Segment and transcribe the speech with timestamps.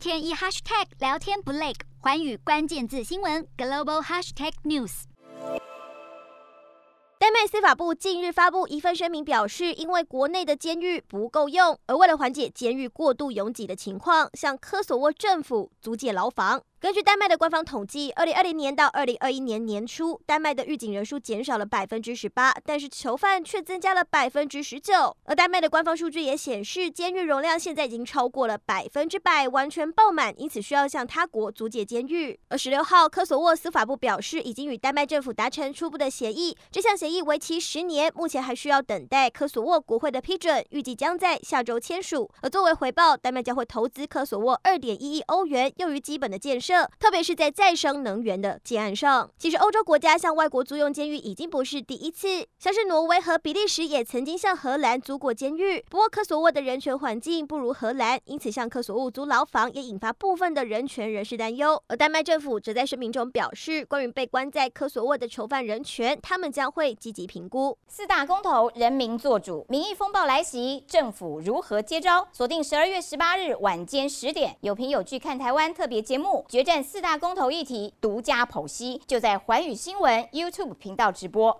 [0.00, 5.02] 天一 hashtag 聊天不累，环宇关键字新闻 global hashtag news。
[7.18, 16.62] 丹麦司法部近日发布一份声明，表示因为国内的监狱不够用，而为了缓解监狱过度拥挤的情况，向科索沃政府租借牢房。
[16.80, 25.14] 根据丹麦的官方统计，二零二零年到二零二一年年初，丹麦的狱警人数减少了百分之十八，但是囚犯却增加了百分之十九。
[25.24, 32.40] 而丹麦的官方数据也显示，监狱容量现在已经超过了百分之百，完全爆满，因此需要向他国租借监狱。
[32.48, 42.30] 而十六号，科索沃司法部表示，已经与丹麦政府达成初步的协议，这项协议为期十年，目前还需要等待科索沃国会的批准，预计将在下周签署。
[42.40, 46.69] 而作为回报，丹麦将会投资科索沃二点一亿欧元，用于基本的建设。
[46.98, 55.84] 特别是在再生能源的建案上，其实欧洲国家向外国租用监狱已经不是第一次，像是挪威和比利时也曾经向荷兰租过监狱。
[55.88, 61.82] 不过科索沃的人权环境不如荷兰，因此向科索沃租牢房也引发部分的人权人士担忧。
[61.88, 67.76] 而丹麦政府则在声明中表示，关于被关在科索沃的囚犯人权，他们将会积极评估。
[67.88, 72.26] 四大公投，人民做主，民意风暴来袭，政府如何接招？
[72.32, 81.58] 锁定十二月十八日晚间十点，有凭有据看台湾特别节目，决战四大公投议题独家剖析，就在环宇新闻 YouTube 频道直播。